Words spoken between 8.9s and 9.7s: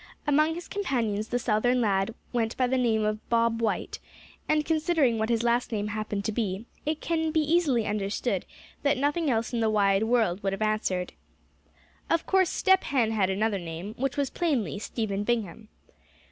nothing else in the